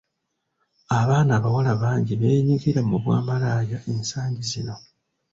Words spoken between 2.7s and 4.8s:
mu bwamalaaya ensangi zino.